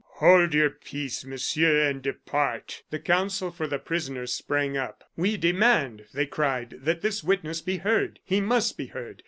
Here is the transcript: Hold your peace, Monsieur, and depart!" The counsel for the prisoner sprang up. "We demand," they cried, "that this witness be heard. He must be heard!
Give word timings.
Hold 0.15 0.55
your 0.55 0.71
peace, 0.71 1.23
Monsieur, 1.23 1.87
and 1.87 2.01
depart!" 2.01 2.81
The 2.89 2.97
counsel 2.97 3.51
for 3.51 3.67
the 3.67 3.77
prisoner 3.77 4.25
sprang 4.25 4.75
up. 4.75 5.03
"We 5.15 5.37
demand," 5.37 6.05
they 6.11 6.25
cried, 6.25 6.79
"that 6.81 7.01
this 7.01 7.23
witness 7.23 7.61
be 7.61 7.77
heard. 7.77 8.19
He 8.25 8.41
must 8.41 8.79
be 8.79 8.87
heard! 8.87 9.19